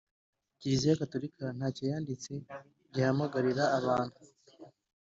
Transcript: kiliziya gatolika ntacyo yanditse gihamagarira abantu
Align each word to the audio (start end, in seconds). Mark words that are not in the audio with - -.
kiliziya 0.59 0.99
gatolika 1.01 1.43
ntacyo 1.57 1.83
yanditse 1.91 2.31
gihamagarira 2.93 3.63
abantu 3.79 4.17